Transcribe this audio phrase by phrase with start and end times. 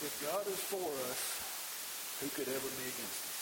[0.00, 1.20] If God is for us,
[2.24, 3.40] who could ever be against us?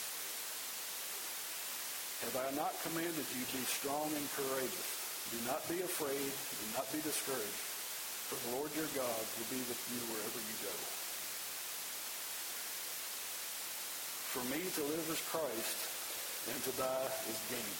[2.27, 4.91] Have I not commanded you, be strong and courageous?
[5.31, 7.63] Do not be afraid, do not be discouraged,
[8.27, 10.75] for the Lord your God will be with you wherever you go.
[14.35, 15.79] For me to live is Christ,
[16.51, 17.75] and to die is gain.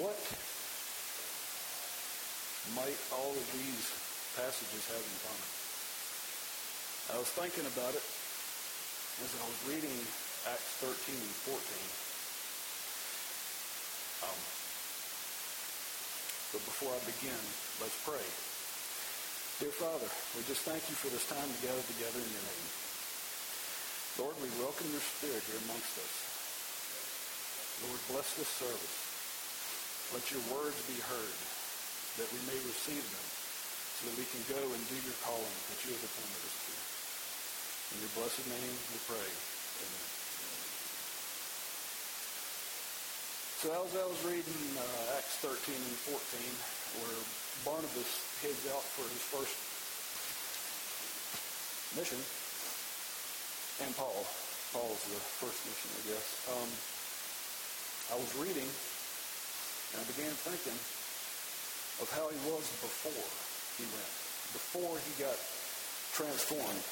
[0.00, 0.20] What
[2.80, 3.92] might all of these
[4.40, 5.55] passages have in common?
[7.06, 8.02] I was thinking about it
[9.22, 9.94] as I was reading
[10.50, 11.54] Acts 13 and 14.
[14.26, 14.40] Um,
[16.50, 17.38] but before I begin,
[17.78, 18.26] let's pray.
[19.62, 22.68] Dear Father, we just thank you for this time to gather together in your name.
[24.18, 26.14] Lord, we welcome your spirit here amongst us.
[27.86, 28.98] Lord, bless this service.
[30.10, 31.38] Let your words be heard,
[32.18, 33.26] that we may receive them,
[33.94, 36.65] so that we can go and do your calling that you have appointed us.
[37.96, 39.24] In your blessed name we pray.
[39.24, 40.04] Amen.
[43.56, 46.12] So as I was reading uh, Acts 13 and 14,
[47.00, 47.16] where
[47.64, 48.12] Barnabas
[48.44, 49.56] heads out for his first
[51.96, 52.20] mission,
[53.80, 54.28] and Paul.
[54.76, 56.28] Paul's the first mission, I guess.
[56.52, 56.68] Um,
[58.12, 60.76] I was reading, and I began thinking
[62.04, 63.24] of how he was before
[63.80, 64.12] he went,
[64.52, 65.40] before he got
[66.12, 66.84] transformed.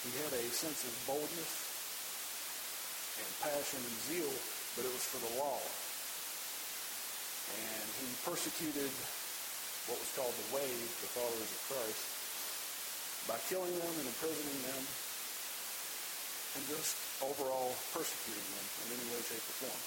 [0.00, 1.52] He had a sense of boldness
[3.20, 4.32] and passion and zeal,
[4.72, 5.60] but it was for the law.
[7.52, 8.88] And he persecuted
[9.92, 12.04] what was called the Way, the followers of Christ,
[13.28, 14.82] by killing them and imprisoning them
[16.56, 19.80] and just overall persecuting them in any way, shape, or form.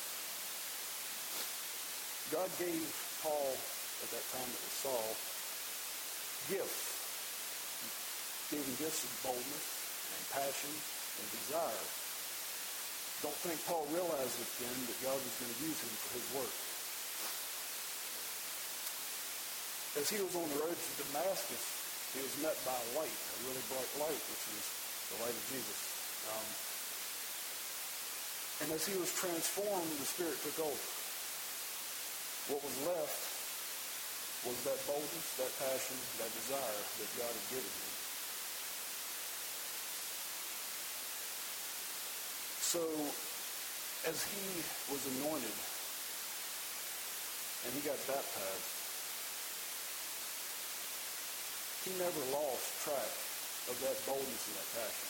[2.38, 2.86] God gave
[3.26, 3.50] Paul,
[4.06, 5.10] at that time it was Saul,
[6.54, 6.86] gifts.
[8.54, 9.73] He gave him gifts of boldness
[10.32, 11.84] passion and desire.
[13.24, 16.28] Don't think Paul realized it then that God was going to use him for his
[16.36, 16.56] work.
[20.04, 21.64] As he was on the road to Damascus,
[22.12, 24.66] he was met by a light, a really bright light, which was
[25.14, 25.80] the light of Jesus.
[26.28, 26.48] Um,
[28.66, 30.86] and as he was transformed, the Spirit took over.
[32.52, 33.22] What was left
[34.44, 37.93] was that boldness, that passion, that desire that God had given him.
[42.74, 42.82] So,
[44.10, 44.50] as he
[44.90, 45.58] was anointed
[47.62, 48.70] and he got baptized,
[51.86, 53.14] he never lost track
[53.70, 55.06] of that boldness and that passion.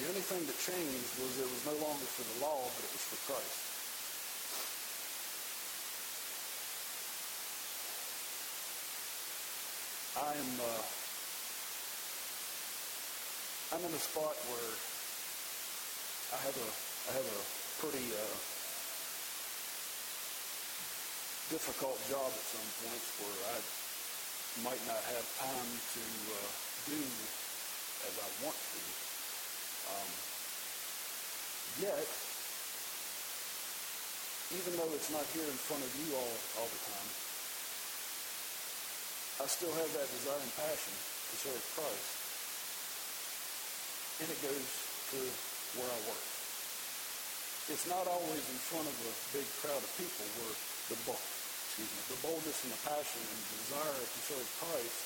[0.00, 2.92] The only thing that changed was it was no longer for the law, but it
[2.96, 3.68] was for Christ.
[10.24, 10.84] I'm uh,
[13.76, 14.72] I'm in a spot where
[16.28, 16.68] I have a
[17.08, 17.40] I have a
[17.80, 18.36] pretty uh,
[21.48, 23.56] difficult job at some points where I
[24.60, 26.04] might not have time to
[26.36, 26.48] uh,
[26.84, 28.82] do as I want to.
[29.88, 30.10] Um,
[31.88, 32.08] yet,
[34.52, 37.08] even though it's not here in front of you all all the time,
[39.40, 42.08] I still have that desire and passion to serve Christ.
[44.20, 44.68] And it goes
[45.16, 46.24] to where I work.
[47.68, 50.56] It's not always in front of a big crowd of people where
[50.88, 55.00] the, excuse me, the boldness and the passion and the desire to serve Christ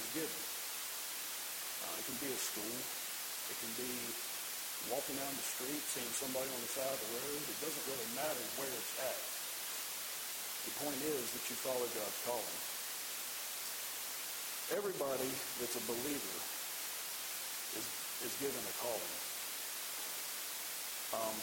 [0.00, 0.42] is given.
[1.84, 2.76] Uh, it can be a school.
[3.52, 3.92] It can be
[4.88, 7.42] walking down the street, seeing somebody on the side of the road.
[7.44, 9.20] It doesn't really matter where it's at.
[10.62, 12.58] The point is that you follow God's calling.
[14.72, 15.30] Everybody
[15.60, 16.38] that's a believer
[18.24, 19.14] is, given a calling.
[21.12, 21.36] Um,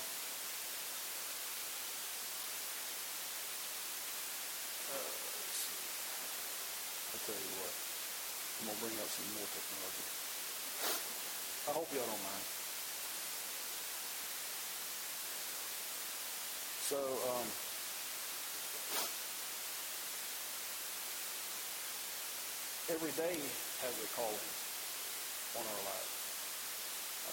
[4.88, 5.12] uh,
[7.12, 7.74] I'll tell you what.
[8.60, 10.08] I'm to bring out some more technology.
[11.68, 12.48] I hope y'all don't mind.
[16.88, 17.48] So, um,
[22.96, 23.38] every day
[23.84, 24.50] has a calling
[25.56, 26.19] on our lives.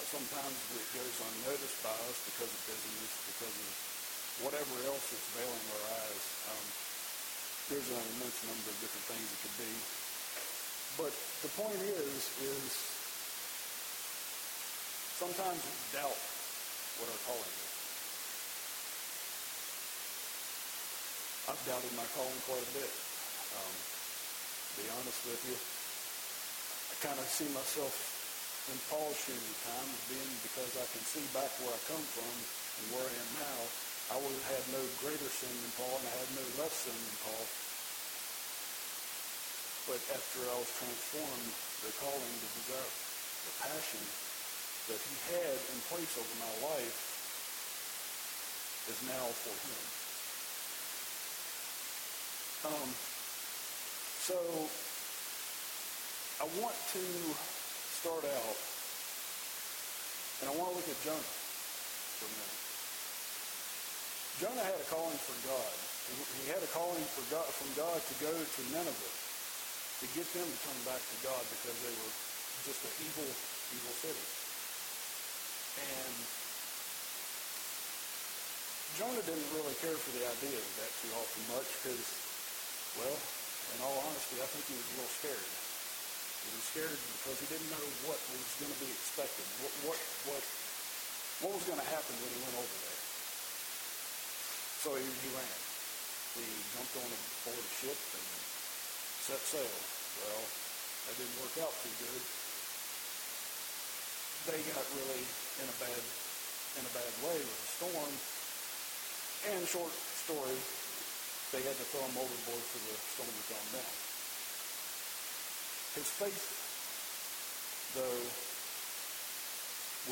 [0.05, 3.71] Sometimes it goes unnoticed by us because of busyness, because of
[4.45, 6.23] whatever else that's veiling our eyes.
[6.53, 6.65] Um,
[7.67, 9.73] there's an immense number of different things it could be.
[10.95, 11.13] But
[11.43, 12.71] the point is, is
[15.19, 16.21] sometimes we doubt
[17.01, 17.73] what our calling is.
[21.51, 22.91] I've doubted my calling quite a bit.
[23.55, 23.75] Um,
[24.77, 25.57] be honest with you.
[25.57, 28.16] I kind of see myself
[28.67, 32.27] in Paul's shoes at times, being because I can see back where I come from
[32.27, 33.59] and where I am now.
[34.11, 36.95] I would have had no greater sin than Paul, and I had no less sin
[36.95, 37.45] than Paul.
[39.87, 41.51] But after I was transformed,
[41.83, 42.91] the calling, the desire,
[43.47, 44.03] the passion
[44.91, 46.99] that he had in place over my life
[48.91, 49.83] is now for him.
[52.67, 52.89] Um,
[54.27, 54.35] so
[56.43, 57.03] I want to
[57.97, 58.59] start out,
[60.41, 61.33] and I want to look at Jonah
[62.21, 62.61] for a minute.
[64.37, 65.73] Jonah had a calling for God.
[66.37, 69.13] He had a calling for God, from God to go to Nineveh
[69.97, 72.13] to get them to turn back to God because they were
[72.69, 73.29] just an evil,
[73.73, 74.25] evil city.
[75.81, 76.15] And
[79.01, 82.05] Jonah didn't really care for the idea of that too often much because,
[83.01, 83.17] well,
[83.73, 85.66] in all honesty, I think he was a little scared.
[86.47, 89.99] He was scared because he didn't know what was going to be expected, what what
[90.31, 90.43] what,
[91.43, 93.01] what was going to happen when he went over there.
[94.79, 95.59] So he, he ran.
[96.39, 98.27] He jumped on a board of ship and
[99.27, 99.75] set sail.
[100.23, 102.23] Well, that didn't work out too good.
[104.47, 105.23] They got really
[105.59, 106.03] in a bad
[106.79, 108.13] in a bad way with the storm.
[109.51, 110.57] And short story,
[111.51, 114.06] they had to throw him overboard for the storm to calm down.
[115.97, 116.45] His faith,
[117.97, 118.21] though,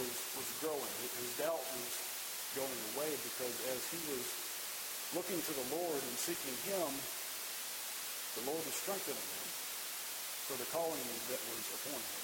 [0.01, 0.93] was was growing.
[1.21, 1.93] His doubt was
[2.57, 4.25] going away because as he was
[5.13, 6.89] looking to the Lord and seeking Him,
[8.35, 9.47] the Lord was strengthening him
[10.49, 12.23] for the calling that was upon him.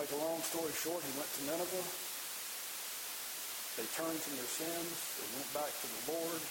[0.00, 1.88] Make a long story short, he went to Nineveh.
[3.78, 4.94] They turned from their sins.
[5.20, 6.42] They went back to the Lord.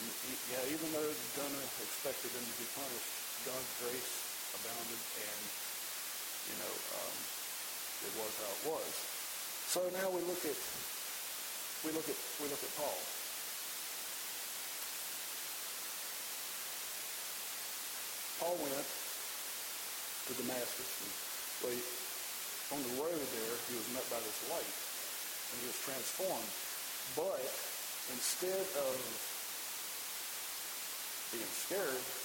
[0.00, 0.04] And
[0.48, 4.14] yeah, even though Jonah expected them to be punished, God's grace
[4.54, 5.42] abounded, and
[6.46, 7.16] you know um,
[8.06, 8.90] it was how it was.
[9.66, 10.58] So now we look at
[11.82, 12.98] we look at we look at Paul.
[18.38, 21.10] Paul went to Damascus, and
[21.66, 21.82] well,
[22.78, 24.74] on the road there, he was met by this light,
[25.50, 26.50] and he was transformed.
[27.18, 27.42] But
[28.14, 28.94] instead of
[31.34, 32.21] being scared,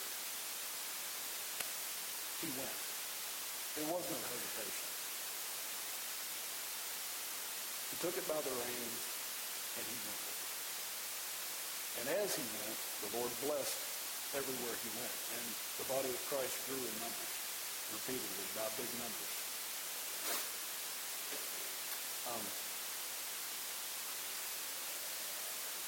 [2.42, 2.78] he went.
[3.78, 4.88] There was no hesitation.
[7.94, 9.02] He took it by the reins,
[9.78, 10.26] and he went.
[11.98, 13.80] And as he went, the Lord blessed
[14.38, 15.18] everywhere he went.
[15.34, 15.46] And
[15.82, 17.34] the body of Christ grew in numbers,
[17.96, 19.34] repeatedly, by big numbers.
[22.28, 22.46] Um,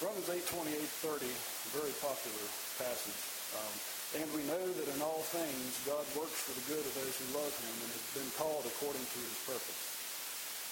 [0.01, 1.29] Romans 8, 28, 30,
[1.77, 2.47] very popular
[2.79, 3.38] passage.
[3.57, 3.75] Um,
[4.21, 7.37] and we know that in all things God works for the good of those who
[7.37, 9.81] love him and have been called according to his purpose.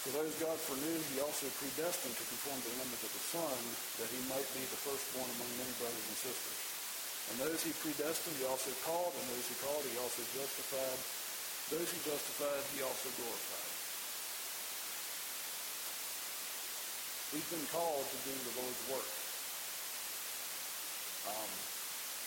[0.05, 3.57] For those God foreknew, he also predestined to conform to the image of the Son,
[3.99, 6.59] that he might be the firstborn among many brothers and sisters.
[7.27, 10.99] And those he predestined, he also called, and those he called, he also justified.
[11.75, 13.73] Those he justified, he also glorified.
[17.35, 19.11] We've been called to do the Lord's work.
[21.27, 21.51] Um,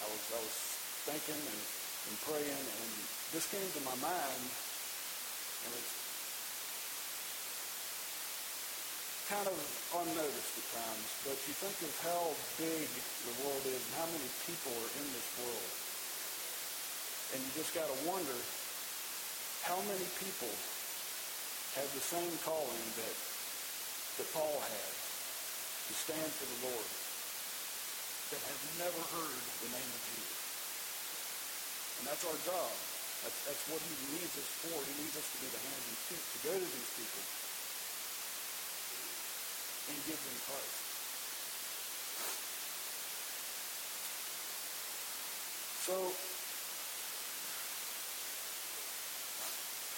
[0.00, 0.58] I was I was
[1.04, 1.62] thinking and,
[2.08, 2.90] and praying, and
[3.36, 4.42] this came to my mind,
[5.64, 6.00] and it's
[9.30, 9.54] kind of
[9.94, 12.90] unnoticed at times, but you think of how big
[13.30, 15.70] the world is and how many people are in this world.
[17.30, 18.38] And you just got to wonder
[19.62, 20.50] how many people
[21.78, 23.16] have the same calling that,
[24.18, 26.99] that Paul had to stand for the Lord
[28.80, 30.40] never heard the name of Jesus.
[32.00, 32.72] And that's our job.
[33.20, 34.72] That's, that's what he needs us for.
[34.72, 37.24] He needs us to be the hands and feet to go to these people
[39.84, 40.80] and give them Christ.
[45.84, 45.96] So,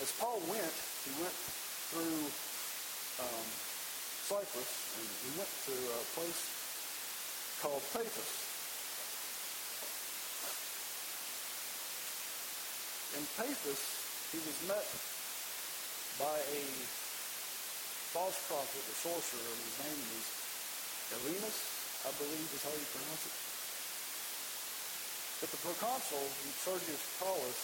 [0.02, 0.74] as Paul went,
[1.06, 1.38] he went
[1.94, 2.18] through
[3.22, 3.46] um,
[4.26, 6.42] Cyprus, and he went to a place
[7.62, 8.51] called Paphos.
[13.12, 13.82] In Paphos,
[14.32, 14.88] he was met
[16.16, 16.62] by a
[18.16, 20.26] false prophet, a sorcerer, his name is
[21.20, 21.58] Elymas,
[22.08, 23.36] I believe is how you pronounce it.
[25.44, 26.24] But the proconsul,
[26.64, 27.60] Sergius Paulus,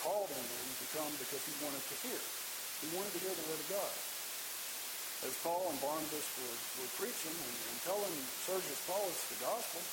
[0.00, 2.22] called on him to come because he wanted to hear.
[2.80, 3.94] He wanted to hear the word of God.
[5.28, 8.16] As Paul and Barnabas were, were preaching and, and telling
[8.48, 9.84] Sergius Paulus the gospel,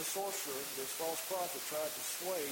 [0.00, 2.46] this sorcerer, this false prophet, tried to sway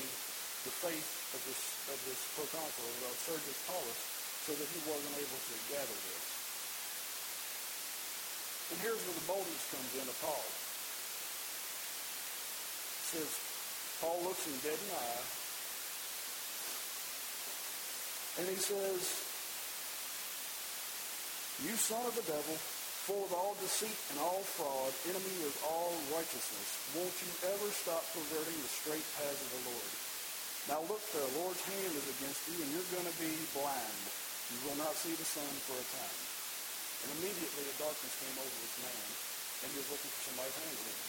[0.67, 1.61] the faith of this
[1.93, 4.01] of this proconsul, of Sergius Paulus,
[4.49, 6.25] so that he wasn't able to gather this.
[8.69, 10.45] And here's where the boldness comes in of Paul.
[13.01, 13.31] It says,
[14.05, 15.25] Paul looks him dead in the eye,
[18.39, 19.03] and he says,
[21.65, 22.61] You son of the devil,
[23.09, 28.05] full of all deceit and all fraud, enemy of all righteousness, won't you ever stop
[28.13, 30.08] perverting the straight path of the Lord?
[30.69, 34.01] Now look, the Lord's hand is against you, and you're going to be blind.
[34.53, 36.21] You will not see the sun for a time.
[37.01, 39.09] And immediately a darkness came over this man,
[39.65, 41.01] and he was looking for somebody's hand to him.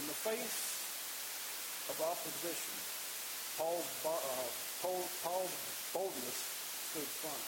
[0.00, 0.60] In the face
[1.92, 2.76] of opposition,
[3.60, 4.48] Paul's, uh,
[4.80, 5.56] Paul, Paul's
[5.92, 6.38] boldness
[6.88, 7.44] stood firm.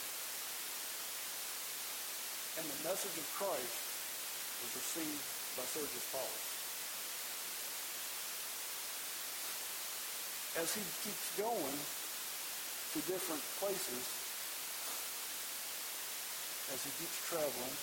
[2.61, 3.81] And the message of Christ
[4.69, 5.25] was received
[5.57, 6.52] by Sergius Paulus.
[10.61, 11.79] As he keeps going
[12.93, 14.05] to different places,
[16.77, 17.77] as he keeps traveling,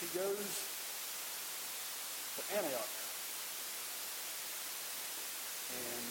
[0.00, 0.48] he goes
[2.36, 2.92] to Antioch.
[5.76, 6.04] And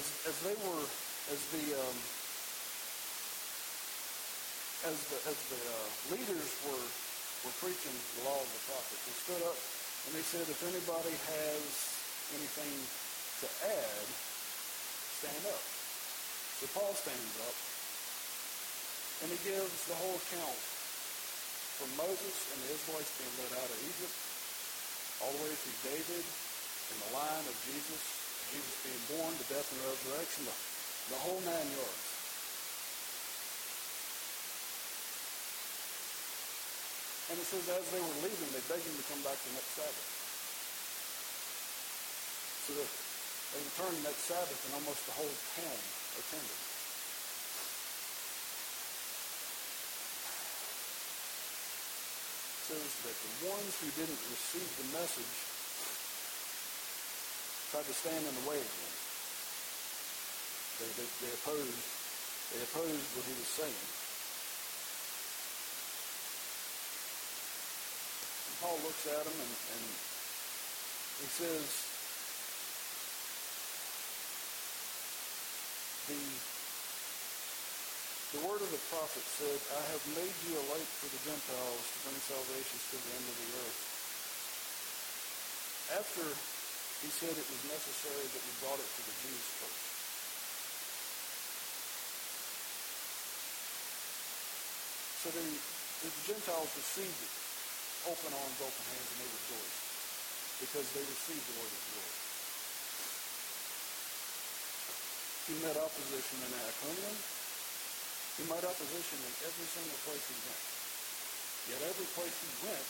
[0.00, 0.84] as, as they were,
[1.28, 1.98] as the, um,
[4.88, 6.88] as the, as the uh, leaders were,
[7.44, 9.60] were preaching the law of the prophets, they stood up
[10.08, 11.97] and they said, if anybody has
[12.36, 12.74] anything
[13.40, 14.06] to add,
[15.22, 15.64] stand up.
[16.58, 17.56] So Paul stands up
[19.22, 20.60] and he gives the whole account
[21.78, 24.16] from Moses and the Israelites being led out of Egypt
[25.22, 28.02] all the way through David and the line of Jesus,
[28.50, 30.56] Jesus being born, the death and resurrection, the,
[31.14, 32.04] the whole nine yards.
[37.30, 39.78] And it says as they were leaving, they begged him to come back the next
[39.78, 40.17] Sabbath.
[42.68, 42.90] That
[43.54, 45.80] they returned next Sabbath and almost the whole town
[46.20, 46.60] attended.
[52.68, 55.36] says that the ones who didn't receive the message
[57.72, 58.92] tried to stand in the way of him.
[60.76, 61.80] They, they, they opposed
[62.52, 63.84] they opposed what he was saying.
[68.60, 69.84] Paul looks at him and, and
[71.24, 71.64] he says,
[76.08, 76.24] the
[78.28, 81.80] the word of the prophet said, I have made you a light for the Gentiles
[81.80, 83.80] to bring salvation to the end of the earth.
[85.96, 86.28] After
[87.00, 89.88] he said it was necessary that we brought it to the Jews first.
[95.24, 95.48] So the,
[96.04, 97.32] the Gentiles received it,
[98.12, 99.80] open arms, open hands, and they rejoiced
[100.68, 102.27] because they received the word of the Lord.
[105.48, 107.16] He met opposition in Iconium,
[108.36, 110.64] he met opposition in every single place he went.
[111.72, 112.88] Yet every place he went,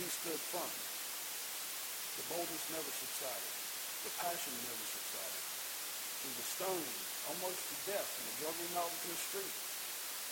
[0.00, 0.72] he stood firm.
[2.16, 3.54] The boldness never subsided.
[4.00, 5.44] The passion never subsided.
[6.24, 6.96] He was stoned
[7.28, 9.56] almost to death and the him out the street.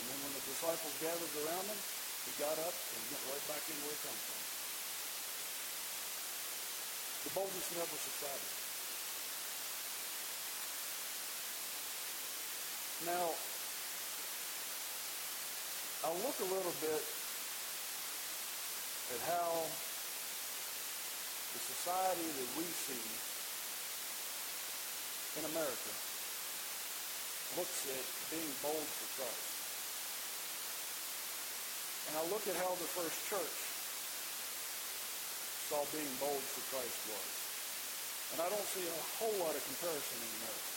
[0.00, 1.80] And then when the disciples gathered around him,
[2.24, 4.40] he got up and went right back in where he come from.
[7.28, 8.61] The boldness never subsided.
[13.02, 13.34] Now,
[16.06, 17.02] I'll look a little bit
[19.10, 19.50] at how
[21.50, 23.06] the society that we see
[25.34, 25.92] in America
[27.58, 29.50] looks at being bold for Christ.
[32.06, 33.58] And I look at how the first church
[35.66, 37.30] saw being bold for Christ was.
[38.30, 40.71] And I don't see a whole lot of comparison in America.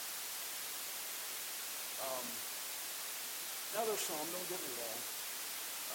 [2.06, 2.26] Um,
[3.74, 5.00] now there's some, don't get me wrong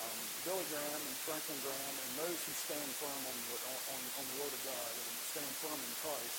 [0.02, 4.26] um, Billy Graham and Franklin Graham and those who stand firm on the, on, on
[4.34, 6.38] the Word of God and stand firm in Christ,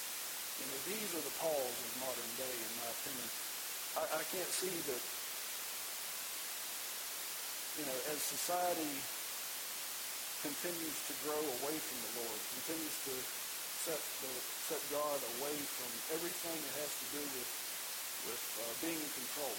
[0.58, 3.28] you know, these are the Pauls of modern day, in my opinion.
[3.98, 5.02] I, I can't see that,
[7.80, 8.94] you know, as society
[10.42, 13.14] continues to grow away from the Lord, continues to
[13.86, 14.32] set, the,
[14.66, 17.48] set God away from everything that has to do with,
[18.28, 19.56] with uh, being in control.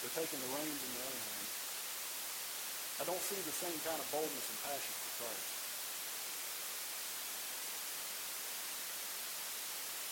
[0.00, 1.52] They're taking the reins in their own hands.
[2.96, 5.56] I don't see the same kind of boldness and passion for Christ.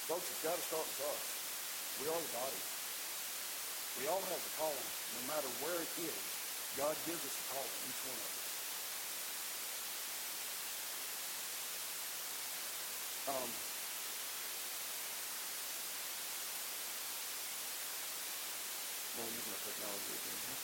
[0.04, 1.22] Folks, it's got to start with us.
[2.04, 2.60] We are the body.
[4.00, 6.20] We all have a calling, no matter where it is.
[6.76, 8.44] God gives us a calling, each one of us.
[13.24, 13.48] Um,
[19.16, 20.60] we'll use my technology again.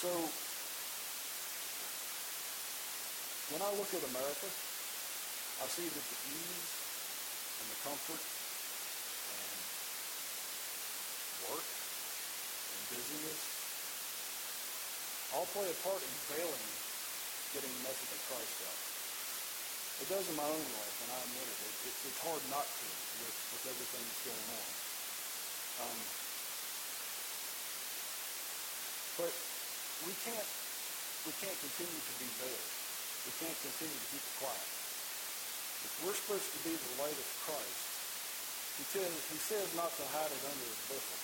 [0.00, 0.08] So,
[3.52, 4.48] when I look at America,
[5.60, 6.70] I see that the ease
[7.60, 9.60] and the comfort and
[11.52, 13.40] work and busyness
[15.36, 16.66] all play a part in failing
[17.52, 18.89] getting the message of Christ out.
[20.00, 21.58] It does in my own life, and I admit it.
[21.60, 22.86] it, it it's hard not to
[23.20, 24.70] with, with everything that's going on.
[25.80, 25.98] Um,
[29.20, 29.32] but
[30.08, 30.50] we can't
[31.28, 32.72] we can't continue to be veiled.
[33.28, 34.68] We can't continue to keep it quiet.
[35.84, 37.84] If we're supposed to be the light of Christ,
[38.80, 41.20] he says, he says not to hide it under a bushel,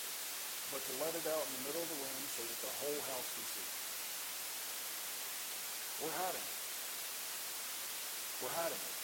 [0.76, 3.00] but to let it out in the middle of the room so that the whole
[3.08, 3.68] house can see.
[6.04, 6.55] We're hiding it.
[8.44, 8.96] We're hiding it.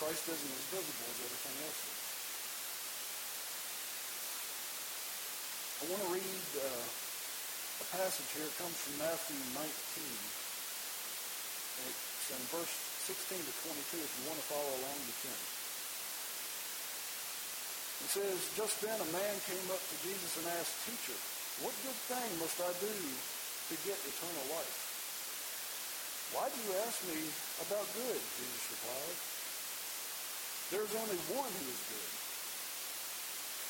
[0.00, 2.00] Christ isn't as visible as everything else is.
[5.74, 6.84] I want to read uh,
[7.84, 8.48] a passage here.
[8.48, 9.68] It comes from Matthew 19.
[11.74, 12.74] And it's in verse
[13.12, 13.52] 16 to
[13.92, 14.00] 22.
[14.00, 15.40] If you want to follow along, you can.
[18.04, 21.18] It says, Just then a man came up to Jesus and asked, Teacher,
[21.62, 24.83] what good thing must I do to get eternal life?
[26.32, 27.20] Why do you ask me
[27.68, 28.20] about good?
[28.40, 29.18] Jesus replied.
[30.72, 32.12] There's only one who is good.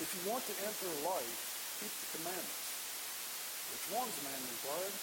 [0.03, 1.39] If you want to enter life,
[1.83, 2.65] keep the commandments.
[3.75, 4.95] Which ones, man inquired.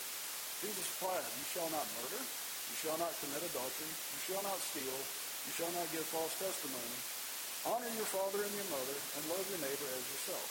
[0.63, 2.22] Jesus replied, You shall not murder.
[2.22, 3.91] You shall not commit adultery.
[3.91, 5.00] You shall not steal.
[5.48, 6.96] You shall not give false testimony.
[7.67, 10.48] Honor your father and your mother, and love your neighbor as yourself.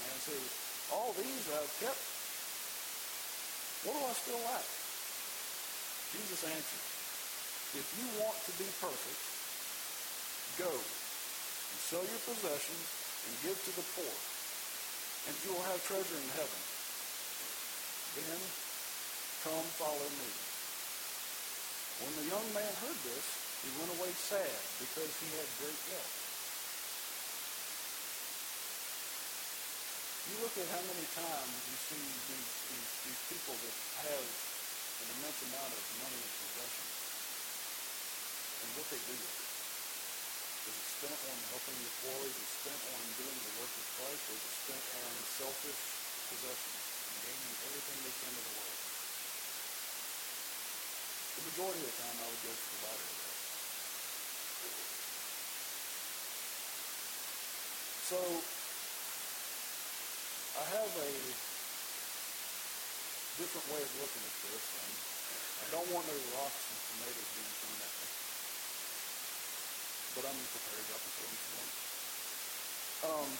[0.00, 0.44] Man says,
[0.90, 2.02] All these I've kept.
[3.84, 4.79] What do I still lack?
[6.10, 6.84] Jesus answered,
[7.78, 9.22] If you want to be perfect,
[10.58, 12.86] go and sell your possessions
[13.30, 14.14] and give to the poor,
[15.30, 16.60] and you will have treasure in heaven.
[18.18, 18.42] Then
[19.46, 20.30] come follow me.
[22.02, 23.26] When the young man heard this,
[23.62, 26.16] he went away sad because he had great wealth.
[30.26, 33.76] You look at how many times you see these, these, these people that
[34.10, 34.49] have
[35.00, 36.96] an immense amount of money and possessions
[38.60, 39.50] and what they do with it.
[40.68, 42.20] Is it spent on helping the poor?
[42.28, 44.22] Is it spent on doing the work of Christ?
[44.28, 45.80] Or is it spent on selfish
[46.28, 48.80] possessions and gaining everything they can of the world?
[51.40, 53.38] The majority of the time, I would go for the that.
[58.10, 58.20] So,
[60.60, 61.49] I have a
[63.40, 64.92] different way of looking at this, and
[65.64, 68.08] I don't want no rocks and tomatoes being thrown at me.
[70.12, 70.84] But I'm prepared.
[70.84, 71.64] Throw them if you.
[73.00, 73.30] Um,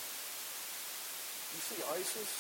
[1.52, 2.32] you see ISIS,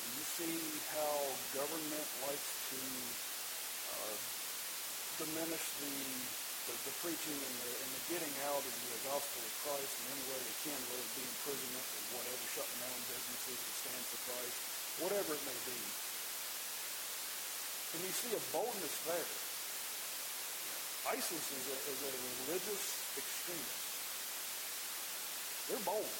[0.00, 0.56] and you see
[0.96, 1.20] how
[1.52, 2.80] government likes to
[3.92, 4.16] uh,
[5.20, 5.92] diminish the,
[6.64, 10.16] the, the preaching and the, and the getting out of the gospel of Christ in
[10.16, 14.04] any way they can, whether it be imprisonment or whatever, shutting down businesses that stand
[14.08, 14.69] for Christ,
[15.00, 15.78] whatever it may be.
[17.90, 19.30] And you see a boldness there.
[21.16, 22.12] ISIS is a, is a
[22.44, 22.84] religious
[23.16, 23.80] extremist.
[25.66, 26.12] They're bold.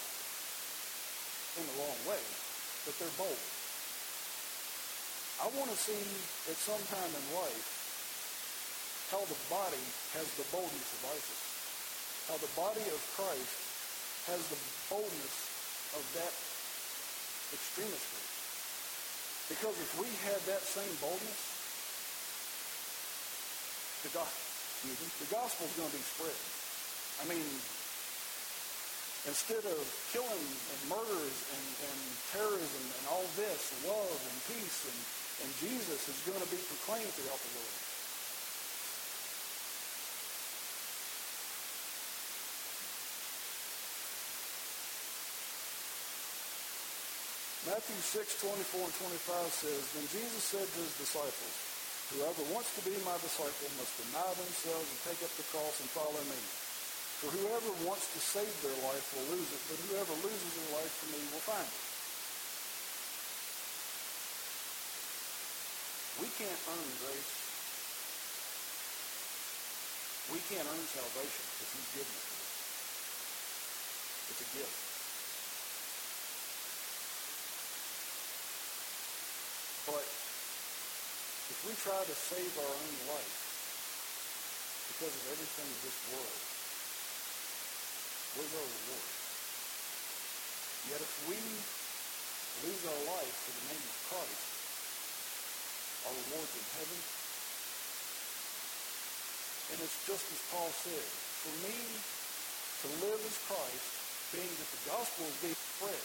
[1.59, 2.23] In the wrong way,
[2.87, 3.43] but they're bold.
[5.43, 5.99] I want to see
[6.47, 7.81] at some time in life
[9.11, 9.83] how the body
[10.14, 11.43] has the boldness of ISIS.
[12.31, 13.57] How the body of Christ
[14.31, 15.37] has the boldness
[15.99, 16.35] of that
[17.51, 18.30] extremist group.
[19.50, 21.40] Because if we had that same boldness,
[24.06, 24.46] the gospel,
[24.78, 26.40] excuse me, the gospel is going to be spread.
[27.20, 27.48] I mean,
[29.26, 29.82] instead of
[30.14, 31.98] killing and murders and, and
[32.30, 35.00] terrorism and all this, love and peace and,
[35.44, 37.89] and Jesus is going to be proclaimed throughout the world.
[47.81, 48.45] Matthew 6,
[48.77, 51.57] 24 and 25 says, Then Jesus said to his disciples,
[52.12, 55.88] Whoever wants to be my disciple must deny themselves and take up the cross and
[55.97, 56.37] follow me.
[57.25, 60.93] For whoever wants to save their life will lose it, but whoever loses their life
[60.93, 61.85] for me will find it.
[66.21, 67.33] We can't earn grace.
[70.37, 72.53] We can't earn salvation because he's given it to us.
[74.37, 74.90] It's a gift.
[79.90, 83.37] But if we try to save our own life
[84.96, 86.40] because of everything in this world,
[88.37, 89.11] where's our reward?
[90.88, 91.37] Yet if we
[92.64, 94.44] lose our life for the name of Christ,
[96.09, 97.01] our reward's in heaven.
[99.70, 101.07] And it's just as Paul said,
[101.44, 103.88] for me to live as Christ,
[104.33, 106.05] being that the gospel is being spread,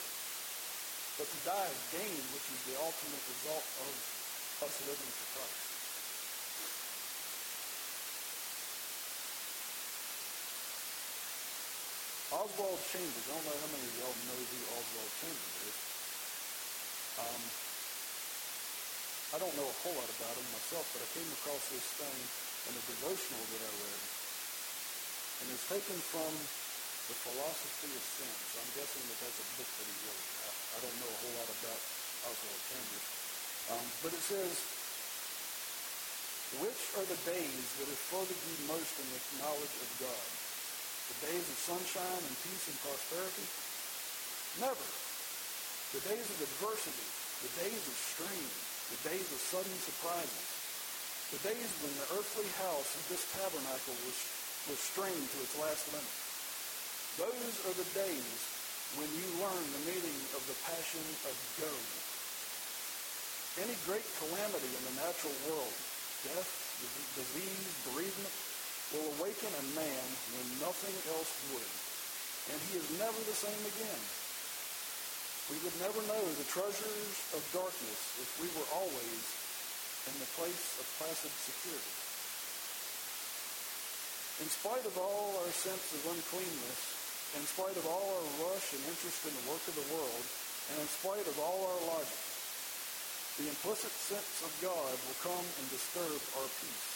[1.15, 4.14] but to die is gain, which is the ultimate result of
[4.65, 5.61] us living for Christ.
[12.33, 15.77] Oswald Chambers, I don't know how many of y'all know who Oswald Chambers is.
[17.15, 17.41] Um,
[19.33, 22.19] I don't know a whole lot about him myself, but I came across this thing
[22.65, 24.01] in a devotional that I read.
[25.45, 26.31] And it's taken from
[27.05, 28.33] The Philosophy of Sin.
[28.49, 30.25] So I'm guessing that that's a book that he wrote.
[30.41, 31.81] I, I don't know a whole lot about
[32.33, 33.24] Oswald Chambers.
[33.73, 34.53] Um, but it says,
[36.61, 40.27] which are the days that have furthered you most in the knowledge of God?
[41.09, 43.45] The days of sunshine and peace and prosperity?
[44.61, 44.87] Never.
[45.97, 47.07] The days of adversity,
[47.41, 48.47] the days of strain,
[48.93, 50.45] the days of sudden surprises,
[51.33, 54.17] the days when the earthly house of this tabernacle was,
[54.69, 56.15] was strained to its last limit.
[57.17, 58.37] Those are the days
[59.01, 61.73] when you learn the meaning of the passion of go.
[63.55, 65.75] Any great calamity in the natural world,
[66.27, 66.51] death,
[67.15, 68.35] disease, bereavement,
[68.91, 71.71] will awaken a man when nothing else would.
[72.51, 74.03] And he is never the same again.
[75.47, 79.23] We would never know the treasures of darkness if we were always
[80.09, 81.95] in the place of placid security.
[84.43, 86.81] In spite of all our sense of uncleanness,
[87.39, 90.25] in spite of all our rush and interest in the work of the world,
[90.73, 92.24] and in spite of all our logic,
[93.35, 96.87] the implicit sense of God will come and disturb our peace.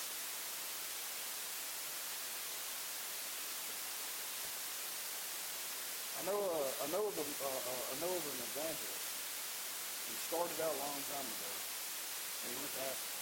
[6.16, 9.08] I know, uh, I know of uh, uh, I know of an evangelist
[10.08, 13.20] who started out a long time ago, and he went to Africa.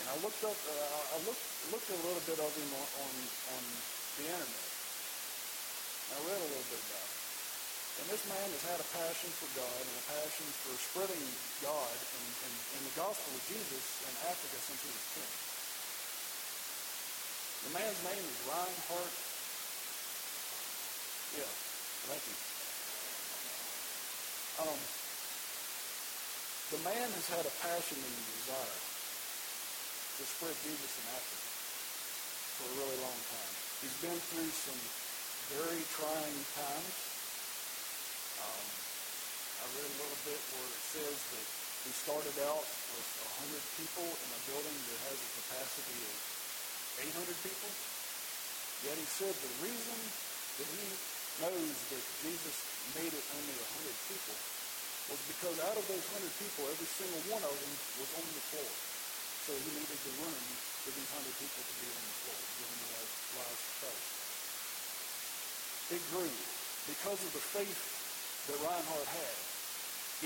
[0.00, 3.12] And I looked up, uh, I looked looked a little bit of him on on,
[3.58, 3.62] on
[4.22, 4.70] the internet.
[4.70, 7.19] And I read a little bit about him.
[8.00, 11.24] And this man has had a passion for God and a passion for spreading
[11.60, 15.28] God and, and, and the gospel of Jesus in Africa since he was 10.
[17.60, 19.12] The man's name is Reinhard
[21.38, 21.46] yeah,
[22.10, 22.34] thank you.
[24.66, 24.80] Um,
[26.74, 28.78] the man has had a passion and a desire
[30.18, 31.46] to spread Jesus in Africa
[32.58, 33.54] for a really long time.
[33.78, 34.82] He's been through some
[35.54, 37.09] very trying times.
[38.40, 38.64] Um,
[39.60, 41.46] I read a little bit where it says that
[41.84, 43.08] he started out with
[43.48, 46.16] 100 people in a building that has a capacity of
[47.16, 47.70] 800 people.
[48.84, 49.98] Yet he said the reason
[50.60, 50.86] that he
[51.40, 52.56] knows that Jesus
[52.96, 54.36] made it only 100 people
[55.08, 58.44] was because out of those 100 people, every single one of them was on the
[58.52, 58.70] floor.
[59.48, 60.44] So he needed the room
[60.84, 63.04] for these 100 people to be on the floor, giving their
[63.40, 64.06] lives to Christ.
[65.90, 66.32] It grew.
[66.86, 67.82] Because of the faith
[68.50, 69.36] that Reinhard had,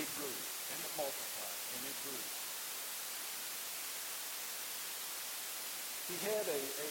[0.00, 2.24] it grew, and it multiplied, and it grew.
[6.08, 6.90] He had a, a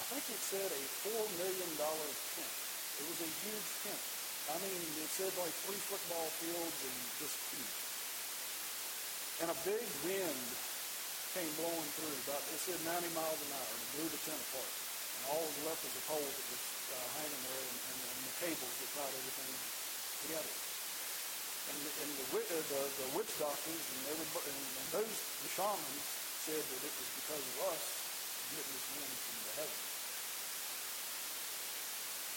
[0.00, 2.60] I think it said a $4 million tent
[3.00, 4.04] it was a huge tent.
[4.52, 7.80] I mean, it said like three football fields and just huge.
[9.40, 10.44] And a big wind
[11.32, 12.12] came blowing through.
[12.28, 14.68] About it said 90 miles an hour, and it blew the tent apart.
[14.68, 18.18] And all was left was a pole that was uh, hanging there, and, and, and
[18.20, 19.52] the cables that tied everything
[20.28, 20.69] together.
[21.70, 24.18] And, the, and the, uh, the, the witch doctors and, and,
[24.90, 26.06] those the shamans
[26.42, 27.82] said that it was because of us
[28.50, 29.90] getting this wind from the heavens.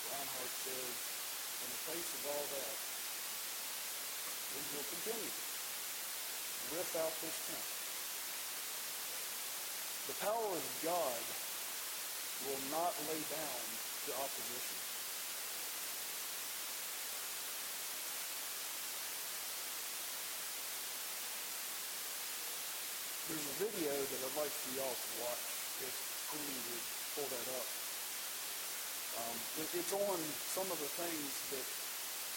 [0.06, 0.96] Reinhard says,
[1.66, 2.78] in the face of all that,
[4.54, 5.34] we will continue
[6.72, 7.68] lift out this tent.
[10.10, 11.22] The power of God
[12.48, 13.64] will not lay down
[14.06, 14.83] to opposition.
[23.34, 25.46] There's a video that I'd like for y'all to watch
[25.82, 25.94] if
[26.30, 26.86] Queen would
[27.18, 27.70] pull that up.
[29.18, 30.22] Um, it, it's on
[30.54, 31.66] some of the things that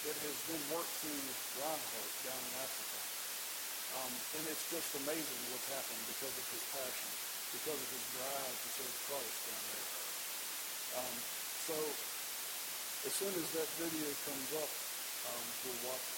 [0.09, 1.21] that has been worked through
[1.61, 2.99] Reinhard down in Africa.
[3.93, 7.09] Um, and it's just amazing what's happened because of his passion,
[7.61, 9.89] because of his drive to serve Christ down there.
[10.97, 11.15] Um,
[11.61, 11.77] so
[13.05, 14.71] as soon as that video comes up,
[15.29, 16.16] um, we'll watch it.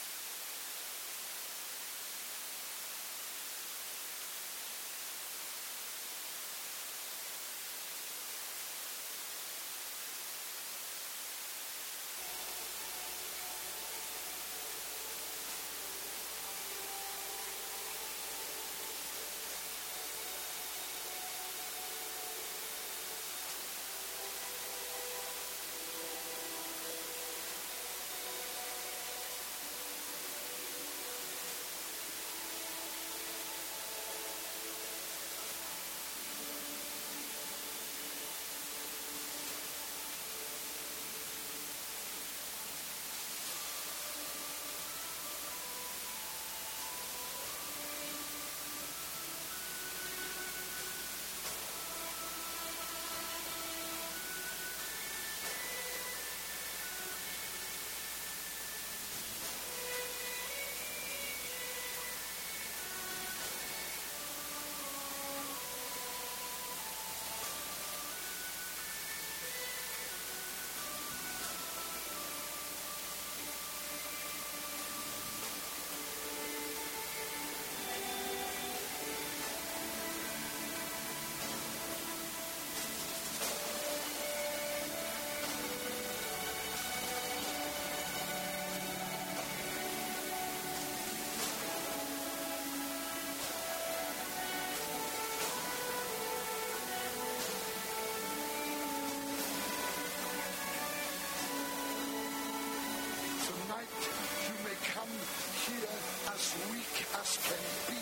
[107.22, 108.00] As can be,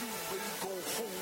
[0.00, 1.17] you will go home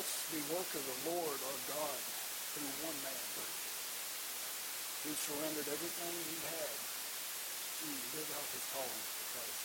[0.00, 2.00] That's the work of the Lord our God
[2.56, 3.20] through one man
[5.04, 9.60] who surrendered everything he had to live out his calling for Christ.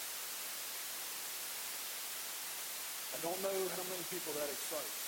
[3.15, 4.99] I don't know how many people that excites.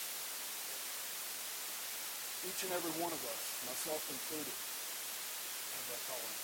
[2.47, 4.55] Each and every one of us, myself included,
[5.75, 6.39] have that calling.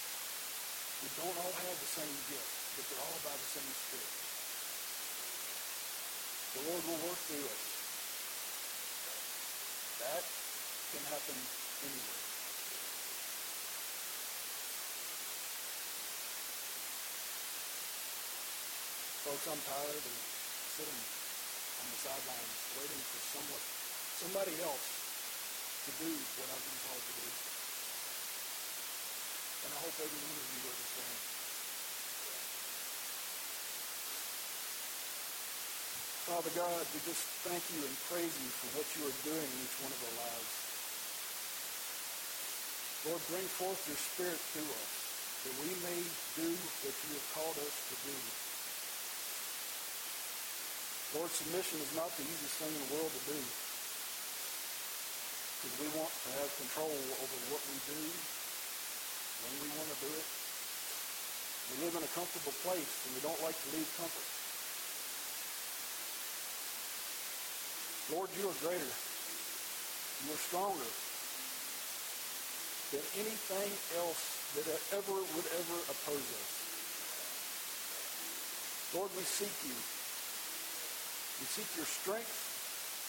[1.08, 4.12] We don't all have the same gift, but they're all by the same Spirit.
[6.52, 7.73] The Lord will work through us.
[10.04, 10.20] That
[10.92, 11.40] can happen
[11.88, 12.24] anywhere.
[19.24, 20.18] Folks, I'm tired of
[20.76, 21.02] sitting
[21.80, 23.64] on the sidelines waiting for someone,
[24.20, 24.88] somebody else
[25.88, 27.30] to do what I've been called to do.
[29.64, 31.33] And I hope every one of you understand.
[36.34, 39.58] Father God, we just thank you and praise you for what you are doing in
[39.62, 40.50] each one of our lives.
[43.06, 44.94] Lord, bring forth your spirit through us
[45.46, 46.02] that we may
[46.34, 48.18] do what you have called us to do
[51.22, 53.38] Lord, submission is not the easiest thing in the world to do.
[55.62, 58.02] Because we want to have control over what we do,
[59.46, 60.28] when we want to do it.
[61.70, 64.43] We live in a comfortable place, and we don't like to leave comfort.
[68.12, 68.92] Lord, you are greater.
[70.28, 70.92] You are stronger
[72.92, 74.24] than anything else
[74.60, 76.52] that ever would ever oppose us.
[78.92, 79.74] Lord, we seek you.
[81.40, 82.54] We seek your strength.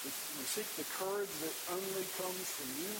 [0.06, 2.94] We, we seek the courage that only comes from you.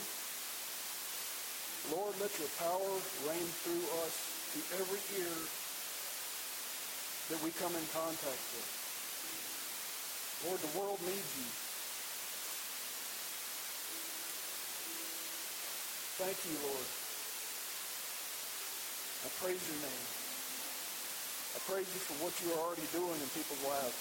[1.97, 2.93] Lord, let your power
[3.29, 4.15] reign through us
[4.53, 5.37] to every ear
[7.33, 8.69] that we come in contact with.
[10.45, 11.64] Lord, the world needs you.
[16.15, 16.87] Thank you, Lord.
[19.27, 20.07] I praise your name.
[21.55, 23.99] I praise you for what you are already doing in people's lives.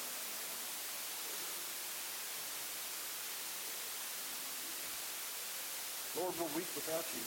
[6.21, 7.25] Lord, we're weak without you.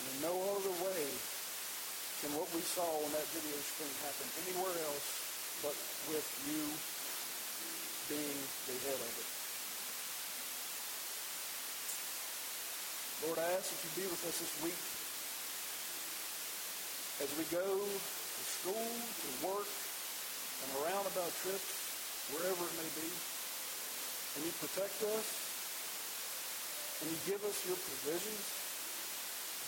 [0.00, 1.04] And in no other way
[2.24, 5.76] can what we saw on that video screen happen anywhere else but
[6.08, 6.64] with you
[8.08, 8.40] being
[8.72, 9.33] the head of it.
[13.24, 14.76] Lord, I ask that you be with us this week
[17.24, 23.08] as we go to school, to work, and around about trips, wherever it may be.
[24.36, 25.26] And you protect us,
[27.00, 28.44] and you give us your provisions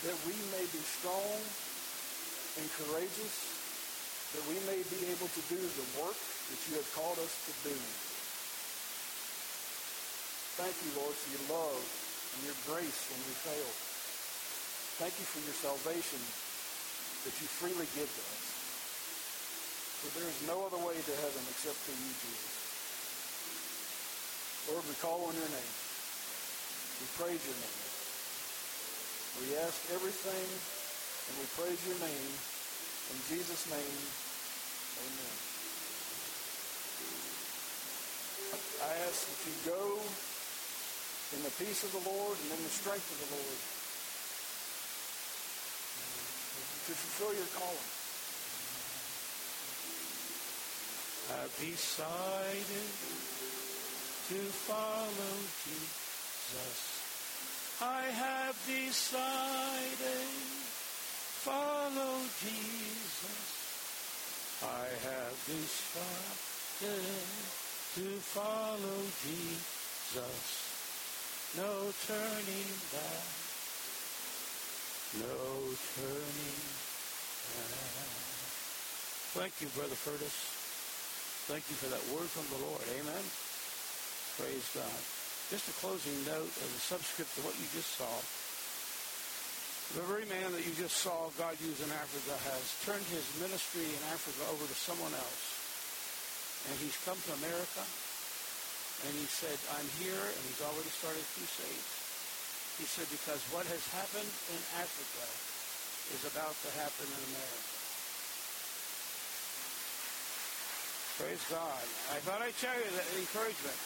[0.05, 1.41] that we may be strong
[2.61, 3.35] and courageous,
[4.37, 7.53] that we may be able to do the work that you have called us to
[7.73, 7.77] do.
[10.61, 12.06] Thank you, Lord, for your love
[12.37, 13.71] and your grace when we fail.
[15.01, 16.21] Thank you for your salvation
[17.25, 18.45] that you freely give to us.
[20.05, 22.53] For there is no other way to heaven except through you, Jesus.
[24.69, 25.73] Lord, we call on your name.
[27.01, 27.81] We praise your name.
[29.41, 32.29] We ask everything and we praise your name.
[33.13, 33.97] In Jesus' name,
[35.01, 35.35] amen.
[38.85, 39.81] I ask that you go
[41.35, 43.59] in the peace of the Lord and in the strength of the Lord
[46.87, 47.91] to fulfill your calling.
[51.35, 52.89] I've decided
[54.31, 55.35] to follow
[55.67, 56.79] Jesus.
[57.81, 60.27] I have decided
[61.47, 63.39] follow Jesus.
[64.63, 67.03] I have decided
[67.95, 70.66] to follow Jesus.
[71.55, 73.23] No turning back.
[75.15, 75.39] No
[75.95, 76.59] turning
[77.55, 78.11] back.
[79.31, 80.35] Thank you, Brother Curtis.
[81.47, 82.83] Thank you for that word from the Lord.
[82.99, 83.23] Amen.
[84.35, 84.99] Praise God.
[85.47, 88.11] Just a closing note as a subscript to what you just saw.
[89.95, 93.87] The very man that you just saw God use in Africa has turned his ministry
[93.87, 96.67] in Africa over to someone else.
[96.67, 97.87] And he's come to America
[99.05, 101.89] and he said, I'm here, and he's already started crusades.
[102.81, 105.25] He said, because what has happened in Africa
[106.13, 107.77] is about to happen in America.
[111.17, 111.85] Praise God.
[112.13, 113.77] I thought I'd tell you that encouragement.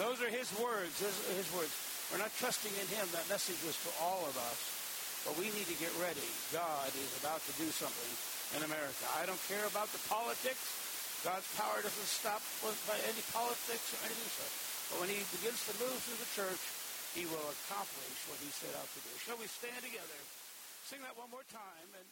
[0.00, 0.96] Those are his words.
[0.96, 1.72] His, his words.
[2.08, 3.04] We're not trusting in him.
[3.12, 4.58] That message was to all of us.
[5.28, 6.24] But we need to get ready.
[6.48, 8.12] God is about to do something
[8.56, 9.04] in America.
[9.20, 10.91] I don't care about the politics.
[11.22, 12.42] God's power doesn't stop
[12.90, 14.54] by any politics or anything such.
[14.90, 16.62] But when he begins to move through the church,
[17.14, 19.12] he will accomplish what he set out to do.
[19.22, 20.20] Shall we stand together?
[20.90, 21.88] Sing that one more time.
[21.94, 22.08] And